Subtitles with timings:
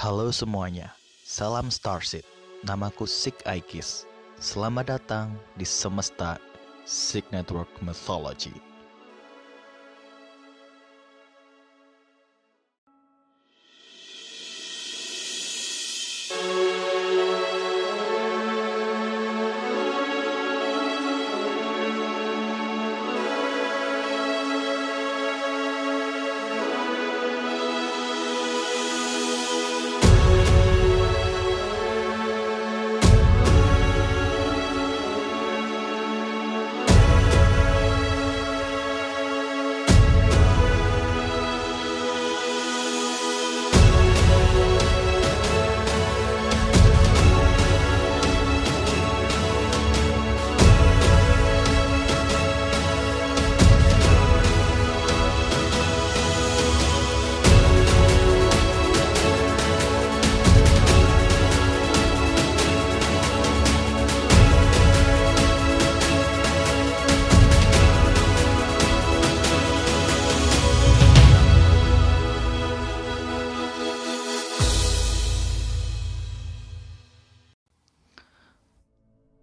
[0.00, 0.96] Halo semuanya,
[1.28, 2.24] salam Starseed.
[2.64, 4.08] Namaku Sik Aikis.
[4.40, 6.40] Selamat datang di Semesta
[6.88, 8.69] Sik Network Mythology.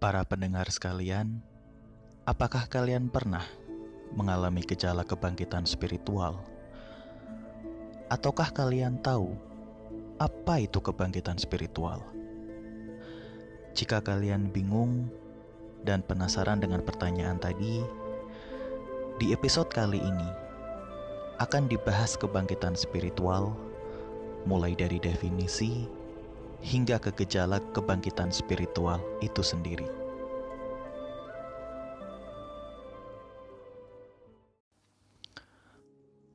[0.08, 1.44] Para pendengar sekalian,
[2.24, 3.44] apakah kalian pernah
[4.16, 6.40] mengalami gejala kebangkitan spiritual?
[8.08, 9.36] Ataukah kalian tahu
[10.16, 12.00] apa itu kebangkitan spiritual?
[13.76, 15.12] Jika kalian bingung
[15.84, 17.84] dan penasaran dengan pertanyaan tadi,
[19.20, 20.30] di episode kali ini
[21.36, 23.52] akan dibahas kebangkitan spiritual
[24.48, 25.84] mulai dari definisi
[26.64, 29.97] hingga ke gejala kebangkitan spiritual itu sendiri.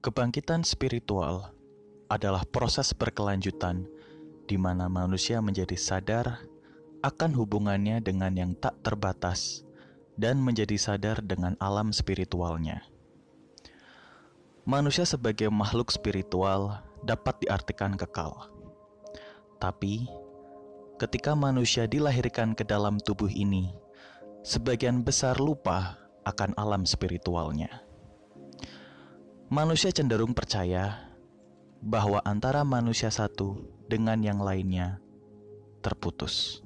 [0.03, 1.55] Kebangkitan spiritual
[2.11, 3.87] adalah proses berkelanjutan
[4.43, 6.43] di mana manusia menjadi sadar
[6.99, 9.63] akan hubungannya dengan yang tak terbatas
[10.19, 12.83] dan menjadi sadar dengan alam spiritualnya.
[14.67, 18.51] Manusia sebagai makhluk spiritual dapat diartikan kekal.
[19.55, 20.03] Tapi,
[20.99, 23.71] ketika manusia dilahirkan ke dalam tubuh ini,
[24.43, 25.95] sebagian besar lupa
[26.27, 27.82] akan alam spiritualnya
[29.53, 31.13] manusia cenderung percaya
[31.77, 34.97] bahwa antara manusia satu dengan yang lainnya
[35.85, 36.65] terputus.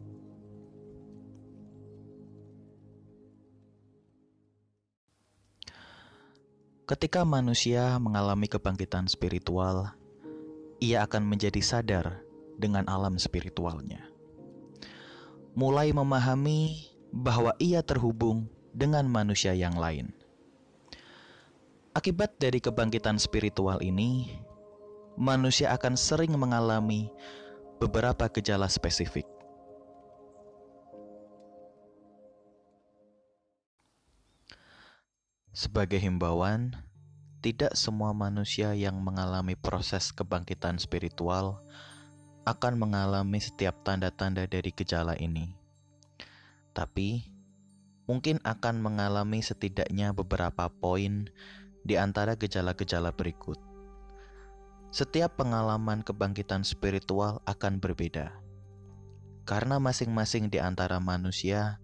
[6.87, 9.91] Ketika manusia mengalami kebangkitan spiritual,
[10.79, 12.23] ia akan menjadi sadar
[12.55, 13.99] dengan alam spiritualnya.
[15.59, 20.16] Mulai memahami bahwa ia terhubung dengan manusia yang lain
[21.97, 24.29] Akibat dari kebangkitan spiritual ini,
[25.17, 27.09] manusia akan sering mengalami
[27.81, 29.25] beberapa gejala spesifik.
[35.57, 36.77] Sebagai himbauan,
[37.41, 41.65] tidak semua manusia yang mengalami proses kebangkitan spiritual
[42.45, 45.49] akan mengalami setiap tanda-tanda dari gejala ini.
[46.77, 47.25] Tapi,
[48.05, 51.33] mungkin akan mengalami setidaknya beberapa poin
[51.87, 53.55] di antara gejala-gejala berikut.
[54.91, 58.35] Setiap pengalaman kebangkitan spiritual akan berbeda,
[59.47, 61.79] karena masing-masing di antara manusia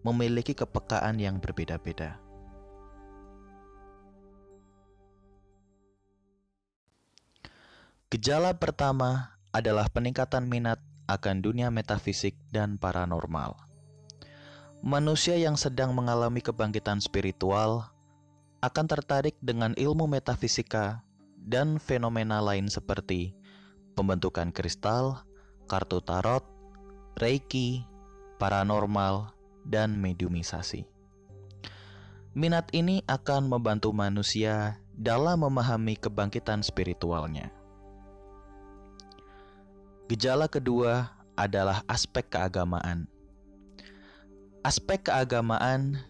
[0.00, 2.20] memiliki kepekaan yang berbeda-beda.
[8.08, 13.58] Gejala pertama adalah peningkatan minat akan dunia metafisik dan paranormal.
[14.84, 17.93] Manusia yang sedang mengalami kebangkitan spiritual
[18.64, 21.04] akan tertarik dengan ilmu metafisika
[21.36, 23.36] dan fenomena lain seperti
[23.92, 25.20] pembentukan kristal,
[25.68, 26.42] kartu tarot,
[27.20, 27.84] reiki,
[28.40, 29.36] paranormal,
[29.68, 30.88] dan mediumisasi.
[32.34, 37.52] Minat ini akan membantu manusia dalam memahami kebangkitan spiritualnya.
[40.10, 43.06] Gejala kedua adalah aspek keagamaan.
[44.64, 46.02] Aspek keagamaan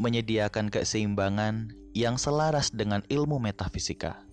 [0.00, 4.24] menyediakan keseimbangan yang selaras dengan ilmu metafisika.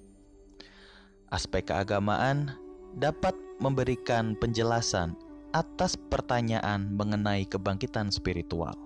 [1.28, 2.56] Aspek keagamaan
[2.96, 5.20] dapat memberikan penjelasan
[5.52, 8.80] atas pertanyaan mengenai kebangkitan spiritual.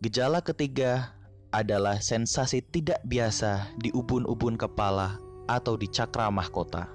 [0.00, 1.12] Gejala ketiga
[1.52, 5.20] adalah sensasi tidak biasa di ubun-ubun kepala
[5.50, 6.88] atau di cakra mahkota.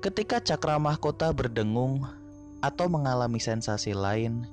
[0.00, 2.08] Ketika cakra mahkota berdengung
[2.64, 4.48] atau mengalami sensasi lain,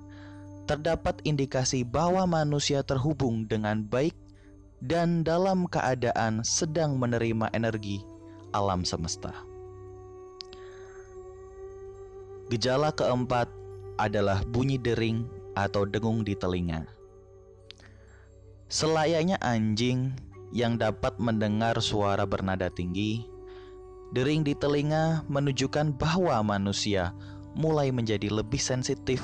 [0.67, 4.13] terdapat indikasi bahwa manusia terhubung dengan baik
[4.83, 8.03] dan dalam keadaan sedang menerima energi
[8.51, 9.33] alam semesta.
[12.51, 13.49] Gejala keempat
[13.97, 15.27] adalah bunyi dering
[15.57, 16.85] atau dengung di telinga.
[18.67, 20.13] Selayaknya anjing
[20.51, 23.25] yang dapat mendengar suara bernada tinggi,
[24.15, 27.11] dering di telinga menunjukkan bahwa manusia
[27.57, 29.19] mulai menjadi lebih sensitif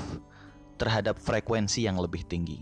[0.78, 2.62] terhadap frekuensi yang lebih tinggi.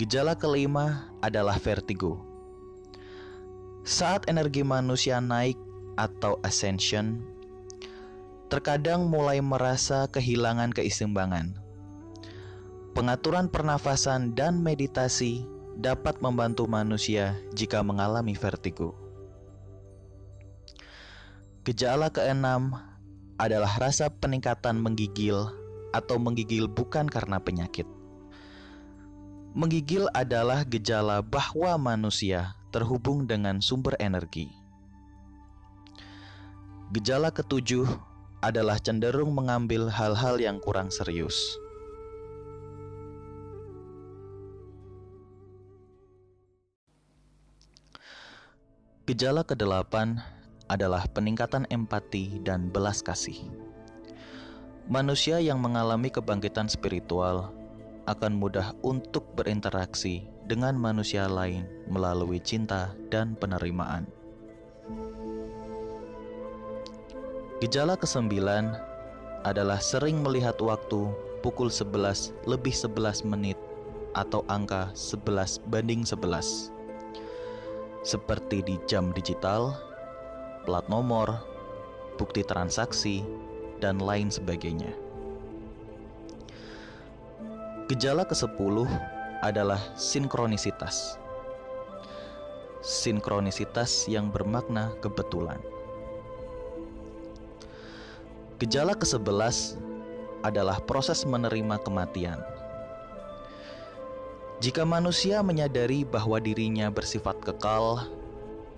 [0.00, 2.24] Gejala kelima adalah vertigo.
[3.84, 5.58] Saat energi manusia naik
[6.00, 7.20] atau ascension,
[8.48, 11.56] terkadang mulai merasa kehilangan keseimbangan.
[12.96, 15.44] Pengaturan pernafasan dan meditasi
[15.76, 18.92] dapat membantu manusia jika mengalami vertigo.
[21.64, 22.76] Gejala keenam
[23.40, 25.48] adalah rasa peningkatan menggigil
[25.92, 27.84] atau menggigil bukan karena penyakit
[29.52, 34.48] Menggigil adalah gejala bahwa manusia terhubung dengan sumber energi.
[36.96, 37.84] Gejala ketujuh
[38.40, 41.36] adalah cenderung mengambil hal-hal yang kurang serius.
[49.04, 50.16] Gejala kedelapan
[50.72, 53.36] adalah peningkatan empati dan belas kasih.
[54.88, 57.52] Manusia yang mengalami kebangkitan spiritual
[58.08, 64.08] akan mudah untuk berinteraksi dengan manusia lain melalui cinta dan penerimaan.
[67.60, 68.74] Gejala kesembilan
[69.44, 71.12] adalah sering melihat waktu
[71.44, 73.60] pukul 11 lebih 11 menit
[74.18, 76.82] atau angka 11 banding 11
[78.02, 79.78] seperti di jam digital,
[80.62, 81.42] plat nomor,
[82.16, 83.26] bukti transaksi,
[83.82, 84.94] dan lain sebagainya.
[87.90, 88.86] Gejala ke-10
[89.42, 91.18] adalah sinkronisitas.
[92.80, 95.58] Sinkronisitas yang bermakna kebetulan.
[98.62, 99.74] Gejala ke-11
[100.46, 102.38] adalah proses menerima kematian.
[104.62, 108.06] Jika manusia menyadari bahwa dirinya bersifat kekal,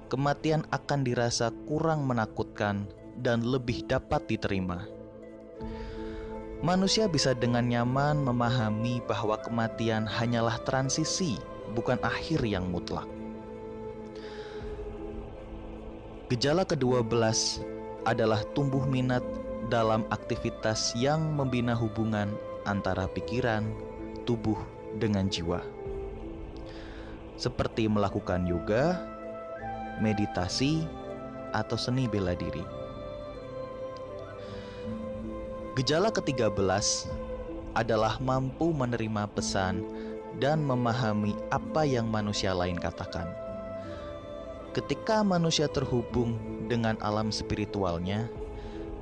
[0.07, 2.89] kematian akan dirasa kurang menakutkan
[3.21, 4.85] dan lebih dapat diterima
[6.65, 11.37] manusia bisa dengan nyaman memahami bahwa kematian hanyalah transisi,
[11.77, 13.05] bukan akhir yang mutlak.
[16.33, 17.61] Gejala kedua belas
[18.09, 19.21] adalah tumbuh minat
[19.69, 22.33] dalam aktivitas yang membina hubungan
[22.65, 23.69] antara pikiran,
[24.25, 24.57] tubuh,
[24.97, 25.61] dengan jiwa.
[27.37, 29.05] Seperti melakukan yoga,
[30.03, 30.87] meditasi,
[31.55, 32.63] atau seni bela diri.
[35.79, 36.55] Gejala ke-13
[37.75, 39.83] adalah mampu menerima pesan
[40.39, 43.27] dan memahami apa yang manusia lain katakan.
[44.75, 46.35] Ketika manusia terhubung
[46.67, 48.27] dengan alam spiritualnya,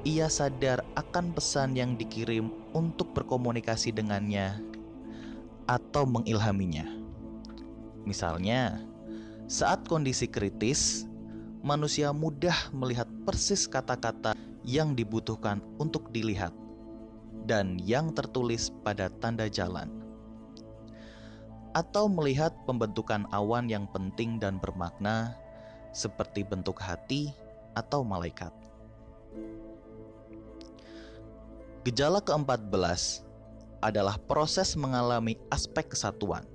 [0.04, 4.60] ia sadar akan pesan yang dikirim untuk berkomunikasi dengannya
[5.64, 6.84] atau mengilhaminya.
[8.04, 8.84] Misalnya,
[9.50, 11.06] saat kondisi kritis,
[11.62, 14.34] manusia mudah melihat persis kata-kata
[14.66, 16.54] yang dibutuhkan untuk dilihat
[17.46, 19.90] dan yang tertulis pada tanda jalan,
[21.74, 25.34] atau melihat pembentukan awan yang penting dan bermakna,
[25.90, 27.34] seperti bentuk hati
[27.74, 28.54] atau malaikat.
[31.82, 33.26] Gejala keempat belas
[33.82, 36.46] adalah proses mengalami aspek kesatuan.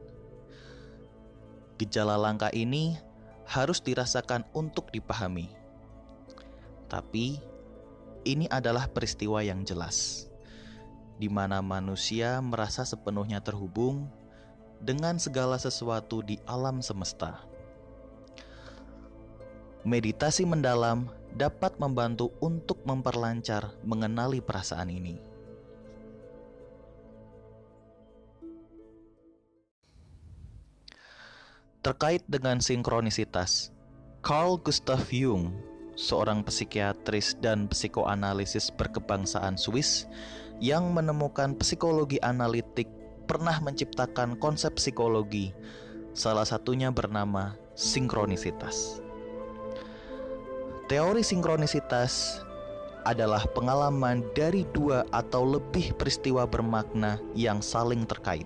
[1.78, 2.98] Gejala langka ini
[3.46, 5.48] harus dirasakan untuk dipahami,
[6.90, 7.38] tapi
[8.28, 10.28] ini adalah peristiwa yang jelas
[11.18, 14.06] di mana manusia merasa sepenuhnya terhubung
[14.78, 17.42] dengan segala sesuatu di alam semesta.
[19.82, 25.18] Meditasi mendalam dapat membantu untuk memperlancar mengenali perasaan ini.
[31.88, 33.72] Terkait dengan sinkronisitas,
[34.20, 35.56] Carl Gustav Jung,
[35.96, 40.04] seorang psikiatris dan psikoanalisis berkebangsaan Swiss,
[40.60, 42.92] yang menemukan psikologi analitik
[43.24, 45.56] pernah menciptakan konsep psikologi,
[46.12, 49.00] salah satunya bernama sinkronisitas.
[50.92, 52.44] Teori sinkronisitas
[53.08, 58.44] adalah pengalaman dari dua atau lebih peristiwa bermakna yang saling terkait,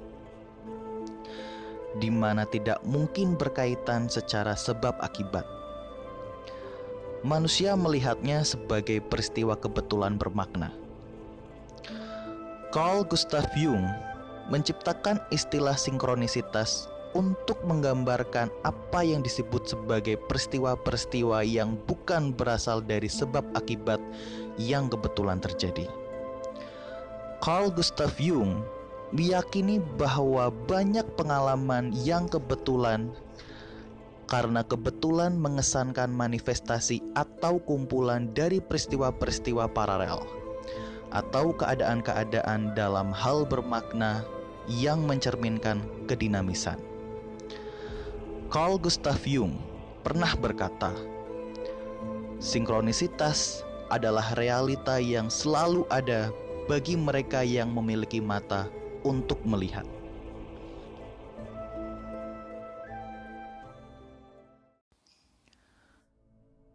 [1.99, 5.43] di mana tidak mungkin berkaitan secara sebab akibat.
[7.25, 10.73] Manusia melihatnya sebagai peristiwa kebetulan bermakna
[12.71, 13.83] Carl Gustav Jung
[14.47, 23.43] menciptakan istilah sinkronisitas untuk menggambarkan apa yang disebut sebagai peristiwa-peristiwa yang bukan berasal dari sebab
[23.59, 23.99] akibat
[24.55, 25.83] yang kebetulan terjadi.
[27.43, 28.63] Carl Gustav Jung
[29.11, 33.11] meyakini bahwa banyak pengalaman yang kebetulan
[34.31, 40.23] karena kebetulan mengesankan manifestasi atau kumpulan dari peristiwa-peristiwa paralel
[41.11, 44.23] atau keadaan-keadaan dalam hal bermakna
[44.71, 46.79] yang mencerminkan kedinamisan.
[48.47, 49.59] Carl Gustav Jung
[50.07, 50.95] pernah berkata,
[52.39, 56.31] "Sinkronisitas adalah realita yang selalu ada
[56.71, 59.85] bagi mereka yang memiliki mata untuk melihat."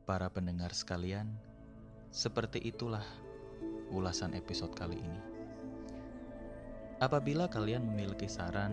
[0.06, 1.34] Para pendengar sekalian,
[2.14, 3.02] seperti itulah
[3.90, 5.18] ulasan episode kali ini.
[7.02, 8.72] Apabila kalian memiliki saran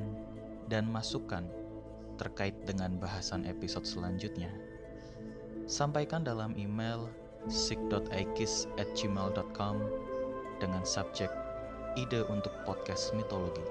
[0.72, 1.44] dan masukan
[2.16, 4.48] terkait dengan bahasan episode selanjutnya,
[5.68, 7.12] sampaikan dalam email
[7.52, 9.76] sick.aikis@gmail.com
[10.64, 11.43] dengan subjek
[12.00, 13.64] ide untuk podcast mitologi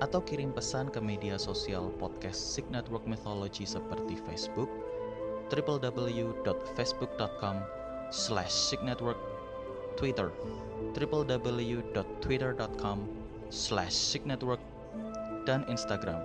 [0.00, 4.72] atau kirim pesan ke media sosial podcast Sick Network Mythology seperti Facebook
[5.52, 7.56] www.facebook.com
[8.08, 9.20] slash Network
[10.00, 10.32] Twitter
[10.96, 12.98] www.twitter.com
[13.50, 14.62] slash signetwork
[15.44, 16.24] dan Instagram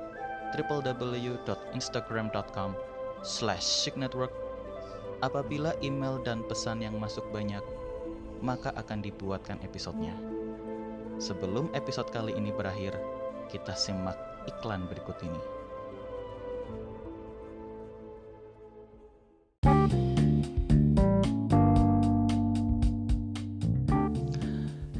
[0.55, 2.71] www.instagram.com
[3.25, 4.31] slash signetwork
[5.23, 7.63] Apabila email dan pesan yang masuk banyak,
[8.43, 10.34] maka akan dibuatkan episodenya.
[11.15, 12.91] Sebelum episode kali ini berakhir,
[13.47, 14.19] kita simak
[14.51, 15.41] iklan berikut ini.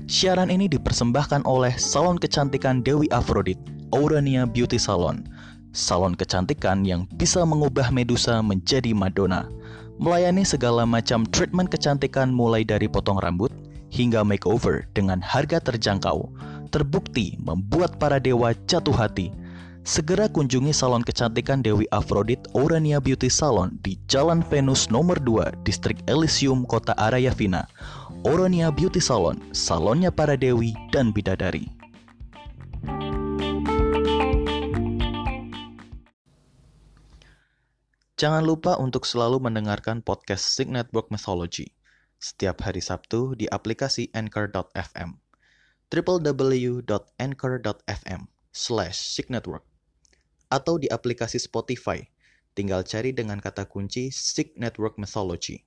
[0.08, 3.60] Siaran ini dipersembahkan oleh Salon Kecantikan Dewi Afrodit,
[3.92, 5.28] Aurania Beauty Salon.
[5.76, 9.52] Salon kecantikan yang bisa mengubah Medusa menjadi Madonna.
[10.00, 13.52] Melayani segala macam treatment kecantikan mulai dari potong rambut
[13.96, 16.28] hingga makeover dengan harga terjangkau.
[16.76, 19.32] Terbukti membuat para dewa jatuh hati.
[19.88, 26.02] Segera kunjungi salon kecantikan Dewi Afrodit Aurania Beauty Salon di Jalan Venus nomor 2, Distrik
[26.10, 27.70] Elysium, Kota Arayavina.
[28.26, 31.70] Oronia Beauty Salon, salonnya para dewi dan bidadari.
[38.18, 41.75] Jangan lupa untuk selalu mendengarkan podcast Sig Network Mythology
[42.26, 45.22] setiap hari Sabtu di aplikasi Anchor.fm
[45.94, 49.62] www.anchor.fm slash signetwork
[50.50, 52.02] atau di aplikasi Spotify.
[52.58, 55.62] Tinggal cari dengan kata kunci Sig Network Mythology.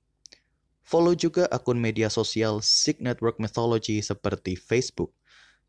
[0.83, 5.13] Follow juga akun media sosial Sig Network Mythology seperti Facebook,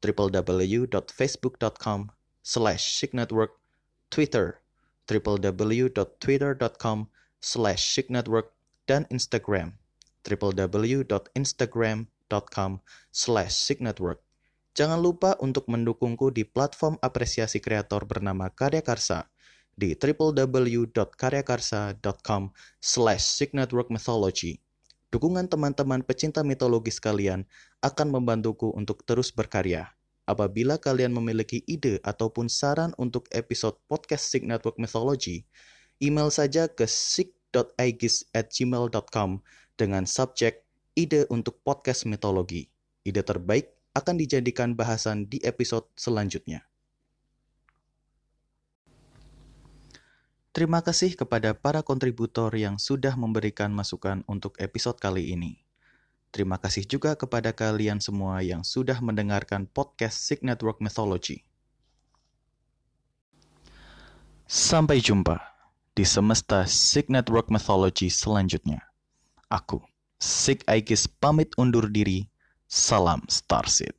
[0.00, 2.08] www.facebook.com
[2.40, 3.52] slash signetwork,
[4.08, 4.64] Twitter,
[5.04, 8.48] www.twitter.com slash signetwork,
[8.88, 9.76] dan Instagram,
[10.22, 12.70] www.instagram.com
[13.10, 14.20] slash signetwork.
[14.70, 19.26] Jangan lupa untuk mendukungku di platform apresiasi kreator bernama Karya Karsa
[19.74, 22.42] di www.karyakarsa.com
[22.78, 24.62] slash signetwork mythology.
[25.10, 27.42] Dukungan teman-teman pecinta mitologi sekalian
[27.82, 29.90] akan membantuku untuk terus berkarya.
[30.22, 35.42] Apabila kalian memiliki ide ataupun saran untuk episode podcast Sig Network Mythology,
[35.98, 39.42] email saja ke sig.aegis@gmail.com
[39.80, 40.60] dengan subjek
[40.92, 42.68] ide untuk podcast mitologi.
[43.00, 46.68] Ide terbaik akan dijadikan bahasan di episode selanjutnya.
[50.52, 55.64] Terima kasih kepada para kontributor yang sudah memberikan masukan untuk episode kali ini.
[56.34, 61.46] Terima kasih juga kepada kalian semua yang sudah mendengarkan podcast Sig Network Mythology.
[64.50, 65.38] Sampai jumpa
[65.94, 68.89] di semesta Sig Network Mythology selanjutnya.
[69.50, 69.82] Aku,
[70.22, 72.30] Sig Aegis pamit undur diri.
[72.70, 73.98] Salam Starseed.